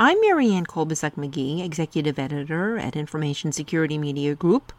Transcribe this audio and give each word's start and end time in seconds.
I'm 0.00 0.18
Marianne 0.22 0.64
Kolbasuk 0.64 1.16
McGee, 1.16 1.62
Executive 1.62 2.18
Editor 2.18 2.78
at 2.78 2.96
Information 2.96 3.52
Security 3.52 3.98
Media 3.98 4.34
Group. 4.34 4.72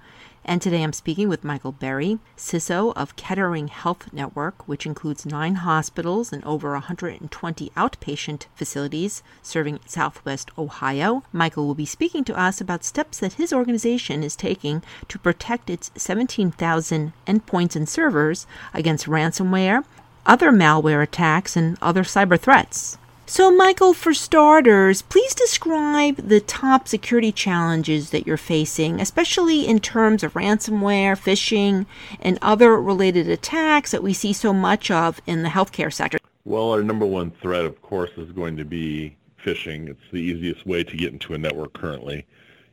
And 0.44 0.60
today 0.60 0.82
I'm 0.82 0.92
speaking 0.92 1.30
with 1.30 1.44
Michael 1.44 1.72
Berry, 1.72 2.18
CISO 2.36 2.94
of 2.96 3.16
Kettering 3.16 3.68
Health 3.68 4.12
Network, 4.12 4.68
which 4.68 4.88
includes 4.88 5.24
nine 5.24 5.56
hospitals 5.56 6.34
and 6.34 6.44
over 6.44 6.72
120 6.72 7.70
outpatient 7.78 8.48
facilities 8.56 9.22
serving 9.44 9.80
Southwest 9.86 10.50
Ohio. 10.58 11.24
Michael 11.32 11.68
will 11.68 11.76
be 11.76 11.86
speaking 11.86 12.24
to 12.24 12.38
us 12.38 12.60
about 12.60 12.84
steps 12.84 13.20
that 13.20 13.34
his 13.34 13.54
organization 13.54 14.24
is 14.24 14.36
taking 14.36 14.82
to 15.10 15.20
protect 15.20 15.70
its 15.70 15.92
17,000 15.96 17.14
endpoints 17.28 17.76
and 17.76 17.88
servers 17.88 18.48
against 18.74 19.06
ransomware, 19.06 19.86
other 20.26 20.52
malware 20.52 21.04
attacks, 21.04 21.56
and 21.56 21.78
other 21.82 22.04
cyber 22.04 22.38
threats. 22.38 22.98
So, 23.26 23.50
Michael, 23.56 23.94
for 23.94 24.14
starters, 24.14 25.02
please 25.02 25.34
describe 25.34 26.18
the 26.18 26.42
top 26.42 26.90
security 26.90 27.32
challenges 27.32 28.10
that 28.10 28.28
you're 28.28 28.36
facing, 28.36 29.00
especially 29.00 29.66
in 29.66 29.80
terms 29.80 30.24
of 30.24 30.34
ransomware, 30.34 31.18
phishing, 31.18 31.86
and 32.20 32.38
other 32.42 32.80
related 32.80 33.30
attacks 33.30 33.92
that 33.92 34.04
we 34.04 34.12
see 34.12 34.34
so 34.34 34.52
much 34.52 34.92
of 34.92 35.22
in 35.26 35.42
the 35.42 35.50
healthcare 35.50 35.92
sector. 35.92 36.18
Well, 36.44 36.72
our 36.72 36.84
number 36.84 37.06
one 37.06 37.32
threat, 37.32 37.64
of 37.64 37.82
course, 37.82 38.12
is 38.18 38.34
going 38.34 38.58
to 38.58 38.66
be 38.66 39.16
phishing. 39.44 39.88
It's 39.88 40.12
the 40.12 40.18
easiest 40.18 40.66
way 40.66 40.84
to 40.84 40.98
get 40.98 41.14
into 41.14 41.34
a 41.34 41.38
network 41.38 41.72
currently. 41.72 42.26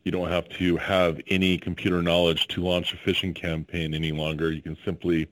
You 0.03 0.11
don't 0.11 0.31
have 0.31 0.49
to 0.59 0.77
have 0.79 1.21
any 1.29 1.59
computer 1.59 2.03
knowledge 2.03 2.49
to 2.49 2.63
launch 2.63 2.93
a 2.93 2.97
phishing 2.97 3.37
campaign 3.37 3.95
any 3.95 4.11
longer. 4.11 4.51
You 4.51 4.63
can 4.63 4.77
simply 4.85 5.29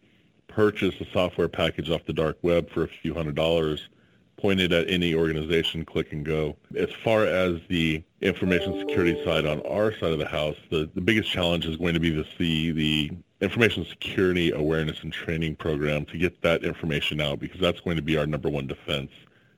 purchase 0.46 0.94
a 1.00 1.06
software 1.12 1.48
package 1.48 1.90
off 1.90 2.06
the 2.06 2.12
dark 2.12 2.38
web 2.42 2.70
for 2.70 2.84
a 2.84 2.88
few 2.88 3.14
hundred 3.14 3.34
dollars 3.34 3.88
pointed 4.38 4.72
at 4.72 4.88
any 4.88 5.14
organization, 5.14 5.84
click 5.84 6.12
and 6.12 6.24
go. 6.24 6.56
As 6.76 6.88
far 7.04 7.24
as 7.26 7.60
the 7.68 8.02
information 8.20 8.78
security 8.80 9.22
side 9.24 9.44
on 9.44 9.60
our 9.66 9.92
side 9.92 10.12
of 10.12 10.18
the 10.18 10.26
house, 10.26 10.56
the, 10.70 10.88
the 10.94 11.00
biggest 11.00 11.30
challenge 11.30 11.66
is 11.66 11.76
going 11.76 11.94
to 11.94 12.00
be 12.00 12.26
see 12.38 12.72
the 12.72 13.10
information 13.40 13.84
security 13.84 14.50
awareness 14.50 15.02
and 15.02 15.12
training 15.12 15.56
program 15.56 16.04
to 16.06 16.18
get 16.18 16.40
that 16.42 16.64
information 16.64 17.20
out 17.20 17.38
because 17.38 17.60
that's 17.60 17.80
going 17.80 17.96
to 17.96 18.02
be 18.02 18.16
our 18.16 18.26
number 18.26 18.48
one 18.48 18.66
defense. 18.66 19.10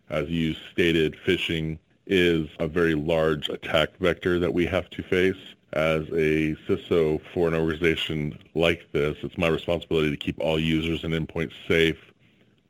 As 0.08 0.28
you 0.28 0.54
stated, 0.72 1.16
phishing 1.26 1.78
is 2.06 2.48
a 2.58 2.66
very 2.66 2.94
large 2.94 3.48
attack 3.48 3.90
vector 4.00 4.38
that 4.40 4.52
we 4.52 4.66
have 4.66 4.90
to 4.90 5.02
face. 5.02 5.36
As 5.72 6.02
a 6.08 6.56
CISO 6.66 7.20
for 7.32 7.46
an 7.46 7.54
organization 7.54 8.36
like 8.54 8.90
this, 8.92 9.16
it's 9.22 9.38
my 9.38 9.46
responsibility 9.46 10.10
to 10.10 10.16
keep 10.16 10.40
all 10.40 10.58
users 10.58 11.04
and 11.04 11.14
endpoints 11.14 11.52
safe 11.68 11.98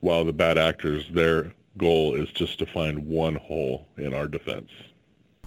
while 0.01 0.25
the 0.25 0.33
bad 0.33 0.59
actors, 0.59 1.09
their 1.13 1.53
goal 1.81 2.15
is 2.15 2.29
just 2.31 2.59
to 2.59 2.67
find 2.67 3.09
one 3.09 3.37
hole 3.37 3.87
in 3.97 4.15
our 4.15 4.29
defense. 4.29 4.71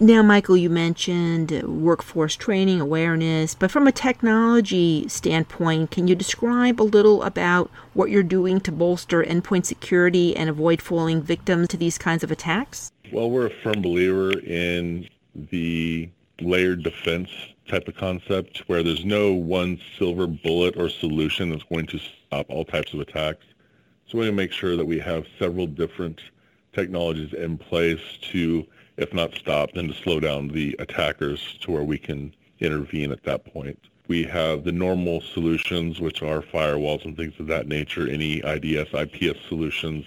Now, 0.00 0.22
Michael, 0.24 0.56
you 0.56 0.70
mentioned 0.70 1.62
workforce 1.62 2.34
training, 2.34 2.80
awareness, 2.80 3.54
but 3.54 3.70
from 3.70 3.86
a 3.86 3.92
technology 3.92 5.06
standpoint, 5.06 5.92
can 5.92 6.08
you 6.08 6.16
describe 6.16 6.82
a 6.82 6.82
little 6.82 7.22
about 7.22 7.70
what 7.92 8.10
you're 8.10 8.24
doing 8.24 8.58
to 8.62 8.72
bolster 8.72 9.22
endpoint 9.22 9.66
security 9.66 10.36
and 10.36 10.50
avoid 10.50 10.82
falling 10.82 11.22
victim 11.22 11.68
to 11.68 11.76
these 11.76 11.96
kinds 11.96 12.24
of 12.24 12.32
attacks? 12.32 12.90
Well, 13.12 13.30
we're 13.30 13.46
a 13.46 13.62
firm 13.62 13.82
believer 13.82 14.36
in 14.40 15.08
the 15.36 16.10
layered 16.40 16.82
defense 16.82 17.30
type 17.68 17.86
of 17.86 17.94
concept 17.94 18.64
where 18.66 18.82
there's 18.82 19.04
no 19.04 19.32
one 19.32 19.78
silver 19.96 20.26
bullet 20.26 20.76
or 20.76 20.88
solution 20.88 21.50
that's 21.50 21.62
going 21.64 21.86
to 21.86 22.00
stop 22.26 22.46
all 22.48 22.64
types 22.64 22.92
of 22.92 22.98
attacks. 22.98 23.44
So 24.06 24.18
we 24.18 24.24
want 24.24 24.32
to 24.32 24.36
make 24.36 24.52
sure 24.52 24.76
that 24.76 24.84
we 24.84 24.98
have 25.00 25.26
several 25.38 25.66
different 25.66 26.20
technologies 26.72 27.32
in 27.32 27.56
place 27.56 28.00
to, 28.32 28.66
if 28.96 29.14
not 29.14 29.34
stop, 29.34 29.72
then 29.72 29.88
to 29.88 29.94
slow 29.94 30.20
down 30.20 30.48
the 30.48 30.76
attackers 30.78 31.56
to 31.62 31.70
where 31.70 31.84
we 31.84 31.98
can 31.98 32.34
intervene 32.60 33.12
at 33.12 33.22
that 33.24 33.44
point. 33.44 33.78
We 34.06 34.24
have 34.24 34.64
the 34.64 34.72
normal 34.72 35.22
solutions, 35.22 36.00
which 36.00 36.22
are 36.22 36.42
firewalls 36.42 37.04
and 37.06 37.16
things 37.16 37.34
of 37.38 37.46
that 37.46 37.66
nature, 37.66 38.06
any 38.06 38.42
IDS, 38.44 38.92
IPS 38.92 39.40
solutions 39.48 40.04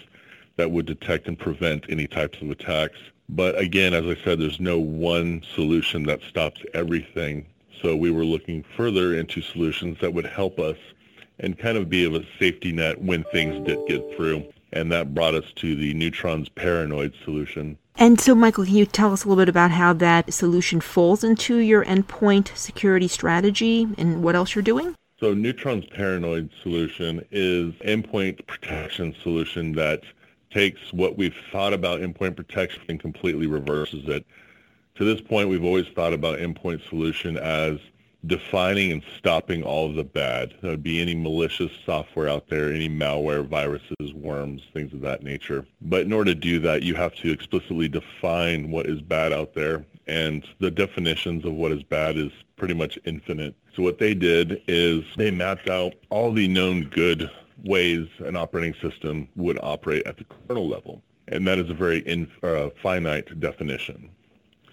that 0.57 0.69
would 0.69 0.85
detect 0.85 1.27
and 1.27 1.37
prevent 1.37 1.85
any 1.89 2.05
types 2.05 2.39
of 2.41 2.51
attacks. 2.51 2.99
But 3.29 3.57
again, 3.57 3.93
as 3.93 4.05
I 4.05 4.15
said, 4.23 4.39
there's 4.39 4.59
no 4.59 4.77
one 4.77 5.41
solution 5.55 6.03
that 6.03 6.21
stops 6.21 6.61
everything. 6.75 7.47
So 7.81 7.95
we 7.95 8.11
were 8.11 8.25
looking 8.25 8.63
further 8.75 9.15
into 9.15 9.41
solutions 9.41 9.97
that 10.01 10.13
would 10.13 10.25
help 10.25 10.59
us 10.59 10.77
and 11.39 11.57
kind 11.57 11.77
of 11.77 11.89
be 11.89 12.05
of 12.05 12.13
a 12.13 12.25
safety 12.39 12.71
net 12.71 13.01
when 13.01 13.23
things 13.25 13.65
did 13.65 13.79
get 13.87 14.03
through. 14.15 14.45
And 14.73 14.91
that 14.91 15.13
brought 15.13 15.33
us 15.33 15.45
to 15.55 15.75
the 15.75 15.93
Nyotron's 15.93 16.49
Paranoid 16.49 17.13
solution. 17.23 17.77
And 17.95 18.19
so, 18.19 18.35
Michael, 18.35 18.65
can 18.65 18.75
you 18.75 18.85
tell 18.85 19.13
us 19.13 19.23
a 19.23 19.27
little 19.27 19.41
bit 19.41 19.49
about 19.49 19.71
how 19.71 19.93
that 19.93 20.33
solution 20.33 20.81
falls 20.81 21.23
into 21.23 21.57
your 21.57 21.83
endpoint 21.85 22.55
security 22.55 23.07
strategy 23.07 23.87
and 23.97 24.21
what 24.23 24.35
else 24.35 24.53
you're 24.53 24.61
doing? 24.61 24.93
So, 25.19 25.33
Nyotron's 25.33 25.87
Paranoid 25.87 26.51
solution 26.61 27.25
is 27.31 27.73
endpoint 27.75 28.45
protection 28.45 29.15
solution 29.23 29.71
that 29.73 30.03
takes 30.51 30.93
what 30.93 31.17
we've 31.17 31.35
thought 31.51 31.73
about 31.73 32.01
endpoint 32.01 32.35
protection 32.35 32.83
and 32.87 32.99
completely 32.99 33.47
reverses 33.47 34.07
it. 34.07 34.25
To 34.95 35.03
this 35.03 35.21
point, 35.21 35.49
we've 35.49 35.63
always 35.63 35.87
thought 35.95 36.13
about 36.13 36.39
endpoint 36.39 36.87
solution 36.89 37.37
as 37.37 37.79
defining 38.25 38.91
and 38.91 39.03
stopping 39.17 39.63
all 39.63 39.89
of 39.89 39.95
the 39.95 40.03
bad. 40.03 40.53
There 40.61 40.71
would 40.71 40.83
be 40.83 41.01
any 41.01 41.15
malicious 41.15 41.71
software 41.85 42.27
out 42.27 42.47
there, 42.49 42.73
any 42.73 42.89
malware, 42.89 43.47
viruses, 43.47 44.13
worms, 44.13 44.63
things 44.73 44.93
of 44.93 45.01
that 45.01 45.23
nature. 45.23 45.65
But 45.81 46.01
in 46.01 46.13
order 46.13 46.33
to 46.33 46.39
do 46.39 46.59
that, 46.59 46.83
you 46.83 46.95
have 46.95 47.15
to 47.15 47.31
explicitly 47.31 47.87
define 47.87 48.71
what 48.71 48.87
is 48.87 49.01
bad 49.01 49.31
out 49.33 49.53
there. 49.53 49.85
And 50.07 50.45
the 50.59 50.71
definitions 50.71 51.45
of 51.45 51.53
what 51.53 51.71
is 51.71 51.83
bad 51.83 52.17
is 52.17 52.31
pretty 52.55 52.73
much 52.73 52.97
infinite. 53.05 53.55
So 53.75 53.83
what 53.83 53.99
they 53.99 54.13
did 54.13 54.61
is 54.67 55.03
they 55.17 55.31
mapped 55.31 55.69
out 55.69 55.93
all 56.09 56.31
the 56.31 56.47
known 56.47 56.85
good 56.85 57.29
ways 57.63 58.07
an 58.19 58.35
operating 58.35 58.73
system 58.81 59.27
would 59.35 59.59
operate 59.61 60.05
at 60.07 60.17
the 60.17 60.25
kernel 60.47 60.67
level. 60.67 61.01
And 61.27 61.45
that 61.47 61.59
is 61.59 61.69
a 61.69 61.73
very 61.73 61.99
in, 61.99 62.31
uh, 62.41 62.69
finite 62.81 63.39
definition. 63.39 64.09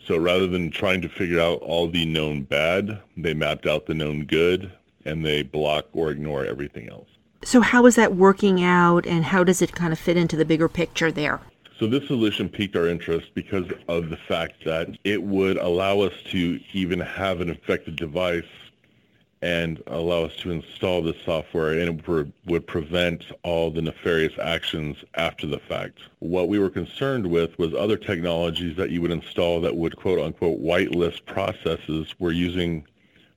So 0.07 0.17
rather 0.19 0.47
than 0.47 0.71
trying 0.71 1.01
to 1.03 1.09
figure 1.09 1.41
out 1.41 1.61
all 1.63 1.89
the 1.89 2.05
known 2.05 2.43
bad, 2.43 3.01
they 3.17 3.35
mapped 3.35 3.67
out 3.67 3.87
the 3.87 3.95
known 3.95 4.25
good 4.25 4.73
and 5.05 5.25
they 5.25 5.43
block 5.43 5.87
or 5.93 6.11
ignore 6.11 6.45
everything 6.45 6.89
else. 6.89 7.09
So 7.43 7.61
how 7.61 7.87
is 7.87 7.97
that 7.97 8.15
working 8.15 8.63
out 8.63 9.07
and 9.07 9.25
how 9.25 9.45
does 9.45 9.61
it 9.61 9.73
kind 9.73 9.93
of 9.93 9.99
fit 9.99 10.17
into 10.17 10.37
the 10.37 10.45
bigger 10.45 10.69
picture 10.69 11.13
there? 11.13 11.41
So 11.79 11.87
this 11.87 12.07
solution 12.07 12.49
piqued 12.49 12.77
our 12.77 12.87
interest 12.87 13.35
because 13.35 13.67
of 13.89 14.09
the 14.09 14.17
fact 14.17 14.65
that 14.65 14.97
it 15.05 15.23
would 15.23 15.57
allow 15.57 16.01
us 16.01 16.13
to 16.31 16.61
even 16.73 17.01
have 17.01 17.41
an 17.41 17.49
infected 17.49 17.97
device 17.97 18.45
and 19.45 19.83
allow 19.89 20.23
us 20.25 20.35
to 20.37 20.51
install 20.51 21.03
the 21.03 21.15
software 21.23 21.79
and 21.79 22.01
it 22.01 22.27
would 22.47 22.67
prevent 22.67 23.27
all 23.43 23.71
the 23.71 23.83
nefarious 23.83 24.33
actions 24.41 24.97
after 25.17 25.47
the 25.47 25.59
fact. 25.59 25.99
What 26.21 26.49
we 26.49 26.59
were 26.59 26.71
concerned 26.71 27.27
with 27.27 27.59
was 27.59 27.75
other 27.75 27.99
technologies 27.99 28.75
that 28.79 28.89
you 28.89 29.03
would 29.03 29.11
install 29.11 29.61
that 29.61 29.77
would 29.77 29.97
quote 29.97 30.19
unquote 30.19 30.63
whitelist 30.63 31.27
processes 31.27 32.15
were 32.19 32.33
using 32.33 32.87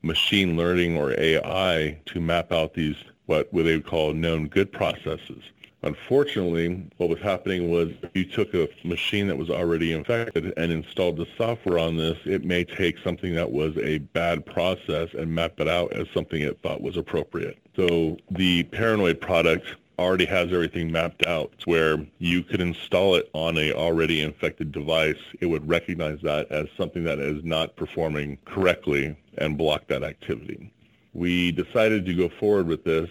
machine 0.01 0.55
learning 0.55 0.95
or 0.95 1.11
AI 1.19 1.99
to 2.05 2.21
map 2.21 2.53
out 2.53 2.73
these 2.73 2.95
what 3.25 3.51
they 3.51 3.75
would 3.75 3.85
call 3.85 4.13
known 4.13 4.47
good 4.47 4.71
processes. 4.71 5.43
Unfortunately, 5.83 6.89
what 6.97 7.09
was 7.09 7.19
happening 7.19 7.69
was 7.69 7.89
if 8.01 8.09
you 8.15 8.25
took 8.25 8.53
a 8.53 8.67
machine 8.83 9.27
that 9.27 9.37
was 9.37 9.49
already 9.49 9.93
infected 9.93 10.53
and 10.57 10.71
installed 10.71 11.17
the 11.17 11.27
software 11.37 11.77
on 11.77 11.97
this, 11.97 12.17
it 12.25 12.43
may 12.43 12.63
take 12.63 12.97
something 12.99 13.35
that 13.35 13.51
was 13.51 13.77
a 13.77 13.99
bad 13.99 14.45
process 14.45 15.09
and 15.13 15.33
map 15.33 15.59
it 15.59 15.67
out 15.67 15.93
as 15.93 16.07
something 16.13 16.41
it 16.41 16.59
thought 16.61 16.81
was 16.81 16.97
appropriate. 16.97 17.57
So 17.75 18.17
the 18.31 18.63
Paranoid 18.63 19.21
product 19.21 19.67
already 19.99 20.25
has 20.25 20.51
everything 20.51 20.91
mapped 20.91 21.25
out 21.25 21.53
where 21.65 22.05
you 22.19 22.43
could 22.43 22.61
install 22.61 23.15
it 23.15 23.29
on 23.33 23.57
a 23.57 23.71
already 23.71 24.21
infected 24.21 24.71
device. 24.71 25.17
It 25.41 25.47
would 25.47 25.67
recognize 25.67 26.19
that 26.21 26.51
as 26.51 26.67
something 26.75 27.03
that 27.03 27.19
is 27.19 27.43
not 27.43 27.75
performing 27.75 28.37
correctly 28.45 29.15
and 29.37 29.57
block 29.57 29.87
that 29.87 30.03
activity. 30.03 30.71
We 31.13 31.51
decided 31.51 32.05
to 32.05 32.13
go 32.13 32.29
forward 32.29 32.67
with 32.67 32.83
this 32.83 33.09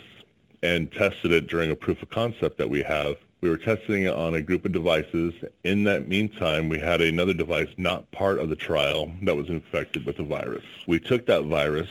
and 0.63 0.93
tested 0.93 1.33
it 1.33 1.47
during 1.47 1.71
a 1.71 1.77
proof 1.77 2.03
of 2.03 2.11
concept 2.11 2.59
that 2.59 2.71
we 2.71 2.83
have. 2.83 3.17
We 3.41 3.51
were 3.51 3.59
testing 3.59 4.05
it 4.05 4.15
on 4.15 4.35
a 4.35 4.41
group 4.41 4.65
of 4.65 4.73
devices. 4.73 5.35
In 5.65 5.85
that 5.85 6.09
meantime, 6.09 6.69
we 6.69 6.79
had 6.79 7.01
another 7.01 7.35
device 7.35 7.69
not 7.77 8.11
part 8.11 8.39
of 8.39 8.49
the 8.49 8.57
trial 8.57 9.13
that 9.23 9.37
was 9.37 9.49
infected 9.49 10.07
with 10.07 10.17
the 10.17 10.25
virus. 10.25 10.65
We 10.87 10.99
took 10.99 11.27
that 11.27 11.45
virus 11.45 11.89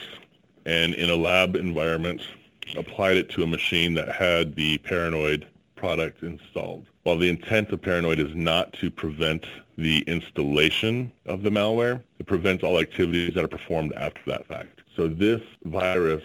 and 0.65 0.93
in 0.95 1.09
a 1.09 1.15
lab 1.15 1.55
environment 1.55 2.21
applied 2.75 3.17
it 3.17 3.29
to 3.29 3.43
a 3.43 3.47
machine 3.47 3.93
that 3.93 4.09
had 4.09 4.55
the 4.55 4.79
Paranoid 4.79 5.47
product 5.75 6.23
installed. 6.23 6.85
While 7.03 7.17
the 7.17 7.29
intent 7.29 7.69
of 7.69 7.81
Paranoid 7.81 8.19
is 8.19 8.33
not 8.33 8.73
to 8.73 8.89
prevent 8.89 9.45
the 9.77 9.99
installation 10.07 11.11
of 11.27 11.43
the 11.43 11.51
malware, 11.51 12.01
it 12.17 12.25
prevents 12.25 12.63
all 12.63 12.79
activities 12.79 13.35
that 13.35 13.43
are 13.43 13.49
performed 13.49 13.93
after 13.93 14.21
that 14.25 14.47
fact. 14.47 14.81
So 14.95 15.07
this 15.07 15.41
virus 15.65 16.23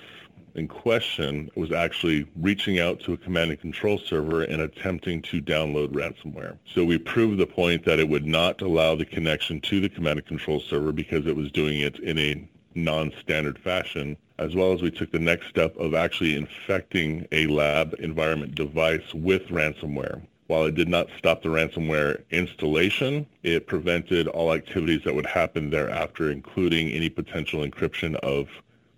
in 0.54 0.68
question 0.68 1.50
was 1.54 1.72
actually 1.72 2.26
reaching 2.36 2.78
out 2.78 3.00
to 3.00 3.12
a 3.12 3.16
command 3.16 3.50
and 3.50 3.60
control 3.60 3.98
server 3.98 4.42
and 4.42 4.62
attempting 4.62 5.22
to 5.22 5.40
download 5.40 5.88
ransomware. 5.88 6.58
So 6.74 6.84
we 6.84 6.98
proved 6.98 7.38
the 7.38 7.46
point 7.46 7.84
that 7.84 7.98
it 7.98 8.08
would 8.08 8.26
not 8.26 8.60
allow 8.62 8.94
the 8.94 9.04
connection 9.04 9.60
to 9.62 9.80
the 9.80 9.88
command 9.88 10.18
and 10.18 10.26
control 10.26 10.60
server 10.60 10.92
because 10.92 11.26
it 11.26 11.36
was 11.36 11.50
doing 11.50 11.80
it 11.80 11.98
in 11.98 12.18
a 12.18 12.48
non-standard 12.74 13.58
fashion, 13.58 14.16
as 14.38 14.54
well 14.54 14.72
as 14.72 14.82
we 14.82 14.90
took 14.90 15.10
the 15.12 15.18
next 15.18 15.48
step 15.48 15.76
of 15.76 15.94
actually 15.94 16.36
infecting 16.36 17.26
a 17.32 17.46
lab 17.46 17.94
environment 17.98 18.54
device 18.54 19.14
with 19.14 19.46
ransomware. 19.48 20.22
While 20.46 20.64
it 20.64 20.74
did 20.74 20.88
not 20.88 21.06
stop 21.16 21.42
the 21.42 21.48
ransomware 21.48 22.24
installation, 22.30 23.24
it 23.44 23.68
prevented 23.68 24.26
all 24.26 24.52
activities 24.52 25.02
that 25.04 25.14
would 25.14 25.26
happen 25.26 25.70
thereafter, 25.70 26.30
including 26.30 26.90
any 26.90 27.08
potential 27.08 27.64
encryption 27.64 28.16
of 28.16 28.48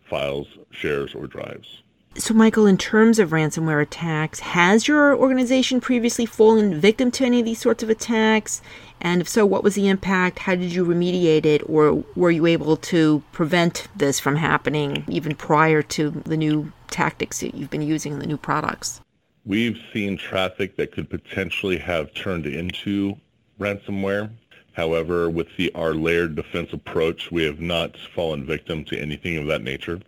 files, 0.09 0.49
shares, 0.71 1.15
or 1.15 1.27
drives. 1.27 1.83
So, 2.15 2.35
Michael, 2.35 2.67
in 2.67 2.77
terms 2.77 3.19
of 3.19 3.31
ransomware 3.31 3.81
attacks, 3.81 4.41
has 4.41 4.87
your 4.87 5.17
organization 5.17 5.81
previously 5.81 6.27
fallen 6.27 6.79
victim 6.79 7.11
to 7.13 7.25
any 7.25 7.39
of 7.39 7.47
these 7.47 7.61
sorts 7.61 7.83
of 7.83 7.89
attacks? 7.89 8.61
And 9.01 9.23
if 9.23 9.29
so, 9.29 9.47
what 9.47 9.65
was 9.65 9.77
the 9.77 9.89
impact? 9.89 10.41
How 10.41 10.55
did 10.55 10.73
you 10.73 10.85
remediate 10.85 11.47
it? 11.47 11.63
Or 11.67 12.05
were 12.15 12.31
you 12.31 12.45
able 12.45 12.77
to 12.77 13.23
prevent 13.33 13.89
this 13.97 14.21
from 14.21 14.37
happening 14.37 15.05
even 15.09 15.35
prior 15.35 15.81
to 15.83 16.11
the 16.11 16.37
new 16.37 16.71
tactics 16.91 17.41
that 17.41 17.55
you've 17.55 17.71
been 17.71 17.81
using 17.81 18.13
in 18.13 18.19
the 18.19 18.27
new 18.27 18.37
products? 18.37 19.01
We've 19.47 19.79
seen 19.93 20.19
traffic 20.19 20.77
that 20.77 20.93
could 20.93 21.09
potentially 21.09 21.79
have 21.79 22.13
turned 22.13 22.45
into 22.45 23.17
ransomware. 23.59 24.31
However, 24.73 25.29
with 25.29 25.49
the, 25.57 25.71
our 25.75 25.95
layered 25.95 26.35
defense 26.35 26.73
approach, 26.73 27.31
we 27.31 27.45
have 27.45 27.61
not 27.61 27.97
fallen 28.15 28.47
victim 28.47 28.85
to 28.87 28.99
anything 28.99 29.37
of 29.37 29.47
that 29.47 29.63
nature. 29.63 30.01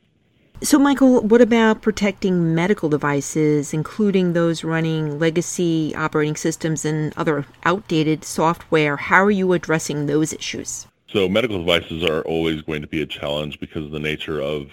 So, 0.62 0.78
Michael, 0.78 1.20
what 1.20 1.43
about 1.43 1.82
protecting 1.82 2.55
medical 2.55 2.88
devices, 2.88 3.75
including 3.75 4.32
those 4.32 4.64
running 4.64 5.19
legacy 5.19 5.94
operating 5.94 6.37
systems 6.37 6.84
and 6.84 7.12
other 7.16 7.44
outdated 7.64 8.25
software? 8.25 8.96
How 8.96 9.22
are 9.25 9.31
you 9.31 9.52
addressing 9.52 10.06
those 10.06 10.32
issues? 10.32 10.87
So, 11.08 11.28
medical 11.28 11.58
devices 11.58 12.02
are 12.05 12.22
always 12.22 12.62
going 12.62 12.81
to 12.82 12.88
be 12.88 13.02
a 13.02 13.06
challenge 13.06 13.60
because 13.60 13.84
of 13.84 13.90
the 13.90 14.00
nature 14.00 14.40
of 14.40 14.70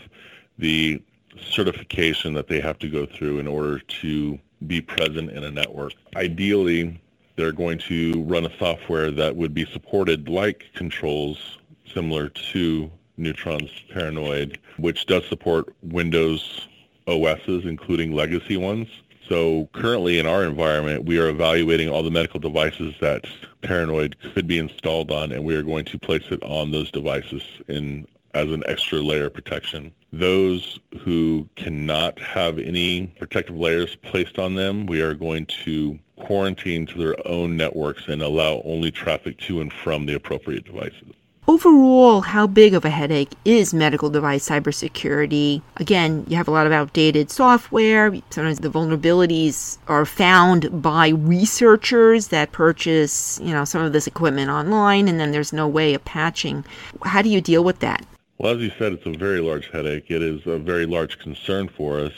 the 0.57 1.01
certification 1.49 2.33
that 2.33 2.47
they 2.47 2.61
have 2.61 2.79
to 2.79 2.89
go 2.89 3.05
through 3.05 3.39
in 3.39 3.47
order 3.47 3.79
to 3.79 4.39
be 4.67 4.81
present 4.81 5.31
in 5.31 5.43
a 5.43 5.51
network. 5.51 5.93
Ideally, 6.15 7.01
they're 7.35 7.51
going 7.51 7.77
to 7.79 8.23
run 8.23 8.45
a 8.45 8.57
software 8.57 9.11
that 9.11 9.35
would 9.35 9.53
be 9.53 9.65
supported 9.65 10.29
like 10.29 10.65
controls 10.73 11.57
similar 11.93 12.29
to 12.29 12.89
Nyotron's 13.19 13.71
Paranoid, 13.91 14.59
which 14.77 15.05
does 15.05 15.25
support 15.27 15.73
Windows 15.81 16.67
OSs, 17.07 17.65
including 17.65 18.13
legacy 18.13 18.57
ones. 18.57 18.87
So 19.27 19.69
currently 19.73 20.19
in 20.19 20.25
our 20.25 20.43
environment, 20.43 21.05
we 21.05 21.17
are 21.19 21.29
evaluating 21.29 21.89
all 21.89 22.03
the 22.03 22.11
medical 22.11 22.39
devices 22.39 22.95
that 23.01 23.25
Paranoid 23.61 24.17
could 24.33 24.47
be 24.47 24.57
installed 24.57 25.11
on, 25.11 25.31
and 25.31 25.45
we 25.45 25.55
are 25.55 25.63
going 25.63 25.85
to 25.85 25.99
place 25.99 26.25
it 26.31 26.41
on 26.43 26.71
those 26.71 26.91
devices 26.91 27.43
in 27.67 28.07
as 28.33 28.49
an 28.49 28.63
extra 28.65 28.99
layer 28.99 29.25
of 29.25 29.33
protection. 29.33 29.91
Those 30.13 30.79
who 31.01 31.47
cannot 31.55 32.19
have 32.19 32.59
any 32.59 33.07
protective 33.19 33.57
layers 33.57 33.95
placed 33.97 34.39
on 34.39 34.55
them, 34.55 34.85
we 34.85 35.01
are 35.01 35.13
going 35.13 35.45
to 35.65 35.99
quarantine 36.21 36.85
to 36.87 36.97
their 36.97 37.27
own 37.27 37.57
networks 37.57 38.07
and 38.07 38.21
allow 38.21 38.61
only 38.63 38.91
traffic 38.91 39.37
to 39.39 39.61
and 39.61 39.71
from 39.71 40.05
the 40.05 40.13
appropriate 40.13 40.65
devices. 40.65 41.13
Overall, 41.47 42.21
how 42.21 42.45
big 42.45 42.75
of 42.75 42.85
a 42.85 42.89
headache 42.89 43.31
is 43.45 43.73
medical 43.73 44.09
device 44.09 44.47
cybersecurity? 44.47 45.61
Again, 45.77 46.23
you 46.27 46.37
have 46.37 46.47
a 46.47 46.51
lot 46.51 46.67
of 46.67 46.71
outdated 46.71 47.31
software. 47.31 48.13
Sometimes 48.29 48.59
the 48.59 48.69
vulnerabilities 48.69 49.79
are 49.87 50.05
found 50.05 50.81
by 50.81 51.09
researchers 51.09 52.27
that 52.27 52.51
purchase, 52.51 53.39
you 53.43 53.51
know, 53.51 53.65
some 53.65 53.81
of 53.81 53.91
this 53.91 54.05
equipment 54.05 54.51
online 54.51 55.07
and 55.07 55.19
then 55.19 55.31
there's 55.31 55.51
no 55.51 55.67
way 55.67 55.95
of 55.95 56.05
patching. 56.05 56.63
How 57.03 57.23
do 57.23 57.29
you 57.29 57.41
deal 57.41 57.63
with 57.63 57.79
that? 57.79 58.05
Well, 58.37 58.55
as 58.55 58.61
you 58.61 58.71
said, 58.77 58.93
it's 58.93 59.05
a 59.05 59.17
very 59.17 59.41
large 59.41 59.69
headache. 59.71 60.09
It 60.09 60.21
is 60.21 60.45
a 60.45 60.57
very 60.57 60.85
large 60.85 61.19
concern 61.19 61.67
for 61.67 61.99
us. 61.99 62.13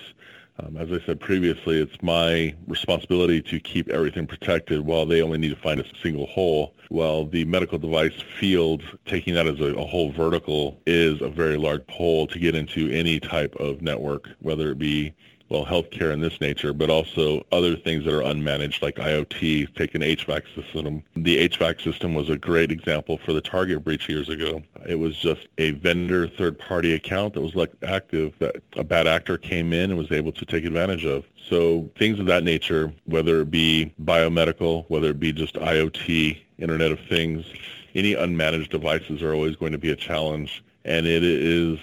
Um, 0.60 0.78
as 0.78 0.92
I 0.92 1.04
said 1.04 1.20
previously, 1.20 1.82
it's 1.82 2.02
my 2.04 2.54
responsibility 2.68 3.42
to 3.42 3.60
keep 3.60 3.90
everything 3.90 4.28
protected 4.28 4.82
while 4.82 5.06
they 5.06 5.22
only 5.24 5.40
need 5.40 5.50
to 5.50 5.56
find 5.56 5.80
a 5.80 5.86
single 6.02 6.28
hole. 6.28 6.76
While 6.90 7.26
the 7.26 7.44
medical 7.46 7.80
device 7.80 8.22
field, 8.40 8.84
taking 9.06 9.34
that 9.34 9.48
as 9.48 9.60
a, 9.60 9.74
a 9.74 9.86
whole 9.86 10.12
vertical, 10.12 10.80
is 10.86 11.22
a 11.22 11.30
very 11.30 11.58
large 11.58 11.82
hole 11.90 12.28
to 12.28 12.38
get 12.38 12.54
into 12.54 12.92
any 12.92 13.20
type 13.20 13.56
of 13.56 13.82
network, 13.82 14.30
whether 14.42 14.70
it 14.70 14.78
be 14.78 15.16
well, 15.54 15.66
healthcare 15.68 16.12
in 16.12 16.20
this 16.20 16.42
nature, 16.42 16.74
but 16.74 16.90
also 16.90 17.46
other 17.52 17.76
things 17.76 18.06
that 18.06 18.14
are 18.14 18.24
unmanaged 18.24 18.82
like 18.82 18.96
IoT, 18.96 19.76
take 19.76 19.94
an 19.94 20.02
HVAC 20.02 20.42
system. 20.56 21.04
The 21.16 21.48
HVAC 21.48 21.84
system 21.84 22.16
was 22.16 22.28
a 22.30 22.38
great 22.38 22.72
example 22.72 23.20
for 23.24 23.34
the 23.34 23.42
Target 23.42 23.84
breach 23.84 24.10
years 24.10 24.30
ago. 24.30 24.64
It 24.90 24.96
was 24.96 25.16
just 25.16 25.48
a 25.60 25.72
vendor 25.72 26.28
third-party 26.28 26.94
account 26.94 27.36
that 27.36 27.42
was 27.42 27.54
like 27.54 27.72
active 27.84 28.34
that 28.40 28.56
a 28.78 28.84
bad 28.84 29.06
actor 29.06 29.38
came 29.38 29.74
in 29.74 29.92
and 29.92 29.98
was 29.98 30.12
able 30.12 30.32
to 30.32 30.44
take 30.44 30.66
advantage 30.66 31.06
of. 31.06 31.24
So 31.48 31.88
things 32.00 32.20
of 32.20 32.26
that 32.26 32.44
nature, 32.44 32.92
whether 33.06 33.42
it 33.42 33.52
be 33.52 33.94
biomedical, 34.04 34.86
whether 34.88 35.12
it 35.12 35.20
be 35.20 35.32
just 35.32 35.54
IoT, 35.54 36.42
Internet 36.58 36.92
of 36.92 37.00
Things, 37.02 37.46
any 37.94 38.16
unmanaged 38.16 38.70
devices 38.70 39.22
are 39.22 39.36
always 39.36 39.56
going 39.56 39.74
to 39.74 39.78
be 39.78 39.92
a 39.92 39.96
challenge. 39.96 40.64
And 40.84 41.06
it 41.06 41.24
is 41.24 41.78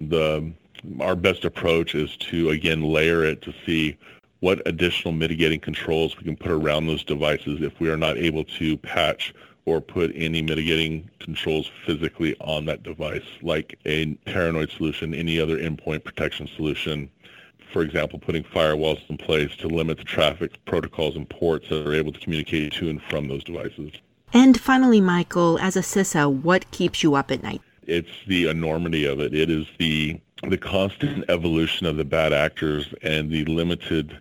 the 0.00 0.52
our 1.00 1.16
best 1.16 1.44
approach 1.44 1.94
is 1.94 2.16
to, 2.16 2.50
again, 2.50 2.82
layer 2.82 3.24
it 3.24 3.42
to 3.42 3.54
see 3.64 3.96
what 4.40 4.60
additional 4.66 5.12
mitigating 5.12 5.60
controls 5.60 6.16
we 6.18 6.24
can 6.24 6.36
put 6.36 6.50
around 6.50 6.86
those 6.86 7.02
devices 7.02 7.62
if 7.62 7.78
we 7.80 7.88
are 7.88 7.96
not 7.96 8.16
able 8.18 8.44
to 8.44 8.76
patch 8.78 9.32
or 9.66 9.80
put 9.80 10.12
any 10.14 10.42
mitigating 10.42 11.08
controls 11.20 11.70
physically 11.86 12.36
on 12.40 12.66
that 12.66 12.82
device, 12.82 13.24
like 13.40 13.78
a 13.86 14.14
paranoid 14.26 14.70
solution, 14.70 15.14
any 15.14 15.40
other 15.40 15.56
endpoint 15.56 16.04
protection 16.04 16.46
solution. 16.56 17.08
For 17.72 17.82
example, 17.82 18.18
putting 18.18 18.44
firewalls 18.44 19.00
in 19.08 19.16
place 19.16 19.56
to 19.56 19.68
limit 19.68 19.96
the 19.96 20.04
traffic 20.04 20.62
protocols 20.66 21.16
and 21.16 21.28
ports 21.28 21.70
that 21.70 21.86
are 21.86 21.94
able 21.94 22.12
to 22.12 22.20
communicate 22.20 22.72
to 22.74 22.90
and 22.90 23.02
from 23.02 23.28
those 23.28 23.42
devices. 23.42 23.92
And 24.32 24.60
finally, 24.60 25.00
Michael, 25.00 25.58
as 25.58 25.76
a 25.76 25.80
CISO, 25.80 26.30
what 26.42 26.70
keeps 26.70 27.02
you 27.02 27.14
up 27.14 27.30
at 27.30 27.42
night? 27.42 27.62
It's 27.86 28.10
the 28.26 28.48
enormity 28.48 29.04
of 29.06 29.20
it. 29.20 29.34
It 29.34 29.50
is 29.50 29.66
the 29.78 30.20
the 30.50 30.58
constant 30.58 31.24
evolution 31.28 31.86
of 31.86 31.96
the 31.96 32.04
bad 32.04 32.32
actors 32.32 32.92
and 33.02 33.30
the 33.30 33.44
limited 33.46 34.20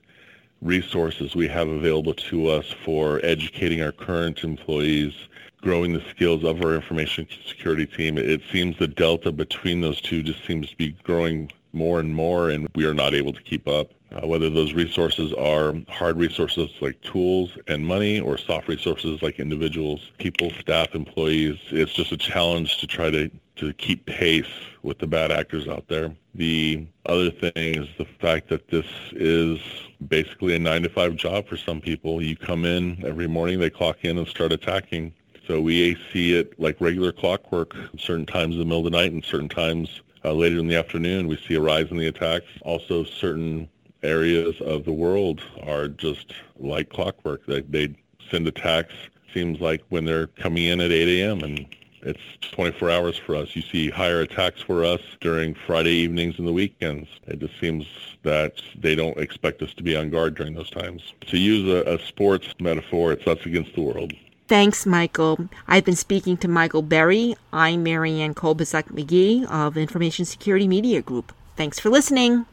resources 0.61 1.35
we 1.35 1.47
have 1.47 1.67
available 1.67 2.13
to 2.13 2.47
us 2.47 2.73
for 2.85 3.19
educating 3.23 3.81
our 3.81 3.91
current 3.91 4.43
employees, 4.43 5.13
growing 5.61 5.93
the 5.93 6.03
skills 6.09 6.43
of 6.43 6.63
our 6.63 6.75
information 6.75 7.27
security 7.45 7.85
team. 7.85 8.17
It 8.17 8.41
seems 8.51 8.77
the 8.77 8.87
delta 8.87 9.31
between 9.31 9.81
those 9.81 9.99
two 10.01 10.23
just 10.23 10.45
seems 10.45 10.69
to 10.69 10.77
be 10.77 10.95
growing 11.03 11.51
more 11.73 11.99
and 11.99 12.13
more, 12.13 12.49
and 12.49 12.67
we 12.75 12.85
are 12.85 12.93
not 12.93 13.13
able 13.13 13.33
to 13.33 13.41
keep 13.41 13.67
up. 13.67 13.91
Uh, 14.11 14.27
whether 14.27 14.47
those 14.47 14.73
resources 14.73 15.33
are 15.33 15.73
hard 15.89 16.17
resources 16.17 16.69
like 16.81 17.01
tools 17.01 17.57
and 17.67 17.83
money 17.83 18.19
or 18.19 18.37
soft 18.37 18.67
resources 18.67 19.23
like 19.23 19.39
individuals, 19.39 20.11
people, 20.19 20.51
staff, 20.59 20.93
employees, 20.93 21.57
it's 21.71 21.93
just 21.93 22.11
a 22.11 22.17
challenge 22.17 22.77
to 22.77 22.85
try 22.85 23.09
to 23.09 23.29
to 23.55 23.73
keep 23.73 24.05
pace 24.05 24.45
with 24.81 24.99
the 24.99 25.07
bad 25.07 25.31
actors 25.31 25.67
out 25.67 25.87
there. 25.87 26.15
The 26.35 26.85
other 27.05 27.29
thing 27.29 27.51
is 27.55 27.87
the 27.97 28.05
fact 28.05 28.49
that 28.49 28.67
this 28.67 28.85
is 29.11 29.59
basically 30.07 30.55
a 30.55 30.59
nine 30.59 30.83
to 30.83 30.89
five 30.89 31.15
job 31.15 31.47
for 31.47 31.57
some 31.57 31.79
people. 31.79 32.21
You 32.21 32.35
come 32.35 32.65
in 32.65 33.03
every 33.05 33.27
morning, 33.27 33.59
they 33.59 33.69
clock 33.69 33.97
in 34.03 34.17
and 34.17 34.27
start 34.27 34.51
attacking. 34.51 35.13
So 35.47 35.61
we 35.61 35.97
see 36.11 36.33
it 36.33 36.59
like 36.59 36.79
regular 36.79 37.11
clockwork, 37.11 37.75
certain 37.97 38.25
times 38.25 38.53
in 38.53 38.59
the 38.59 38.65
middle 38.65 38.79
of 38.79 38.85
the 38.85 38.97
night 38.97 39.11
and 39.11 39.23
certain 39.23 39.49
times 39.49 40.01
uh, 40.23 40.33
later 40.33 40.57
in 40.57 40.67
the 40.67 40.75
afternoon. 40.75 41.27
We 41.27 41.37
see 41.37 41.55
a 41.55 41.61
rise 41.61 41.91
in 41.91 41.97
the 41.97 42.07
attacks. 42.07 42.47
Also, 42.61 43.03
certain 43.03 43.69
areas 44.03 44.59
of 44.61 44.85
the 44.85 44.93
world 44.93 45.41
are 45.63 45.87
just 45.87 46.33
like 46.57 46.89
clockwork. 46.89 47.45
They, 47.45 47.61
they 47.61 47.95
send 48.31 48.47
attacks, 48.47 48.93
seems 49.33 49.59
like 49.59 49.81
when 49.89 50.05
they're 50.05 50.27
coming 50.27 50.65
in 50.65 50.79
at 50.79 50.91
8 50.91 51.21
a.m. 51.21 51.41
and 51.41 51.65
it's 52.05 52.21
24 52.51 52.89
hours 52.89 53.17
for 53.17 53.35
us. 53.35 53.55
You 53.55 53.61
see 53.61 53.89
higher 53.89 54.21
attacks 54.21 54.61
for 54.61 54.83
us 54.83 55.01
during 55.21 55.55
Friday 55.55 55.91
evenings 55.91 56.37
and 56.37 56.47
the 56.47 56.53
weekends. 56.53 57.09
It 57.27 57.39
just 57.39 57.59
seems 57.59 57.85
that 58.23 58.61
they 58.77 58.95
don't 58.95 59.17
expect 59.17 59.61
us 59.61 59.73
to 59.75 59.83
be 59.83 59.95
on 59.95 60.09
guard 60.09 60.35
during 60.35 60.53
those 60.53 60.69
times. 60.69 61.13
To 61.27 61.37
use 61.37 61.67
a, 61.69 61.95
a 61.95 61.99
sports 61.99 62.47
metaphor, 62.59 63.11
it's 63.11 63.27
us 63.27 63.45
against 63.45 63.75
the 63.75 63.81
world. 63.81 64.13
Thanks, 64.47 64.85
Michael. 64.85 65.49
I've 65.67 65.85
been 65.85 65.95
speaking 65.95 66.37
to 66.37 66.47
Michael 66.47 66.81
Berry. 66.81 67.35
I'm 67.51 67.83
Marianne 67.83 68.35
Kolbasuk 68.35 68.91
McGee 68.91 69.45
of 69.49 69.77
Information 69.77 70.25
Security 70.25 70.67
Media 70.67 71.01
Group. 71.01 71.33
Thanks 71.55 71.79
for 71.79 71.89
listening. 71.89 72.45